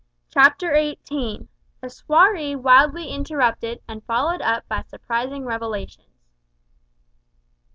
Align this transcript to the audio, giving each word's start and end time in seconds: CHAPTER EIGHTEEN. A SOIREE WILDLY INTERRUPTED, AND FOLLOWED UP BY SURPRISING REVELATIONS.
CHAPTER 0.31 0.73
EIGHTEEN. 0.73 1.47
A 1.83 1.87
SOIREE 1.91 2.55
WILDLY 2.55 3.09
INTERRUPTED, 3.09 3.81
AND 3.87 4.03
FOLLOWED 4.05 4.41
UP 4.41 4.67
BY 4.67 4.81
SURPRISING 4.89 5.45
REVELATIONS. 5.45 6.07